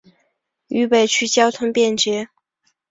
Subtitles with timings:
[0.67, 2.29] 渝北区交通便捷。